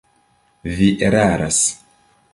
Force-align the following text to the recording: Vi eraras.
Vi 0.77 0.89
eraras. 1.11 1.59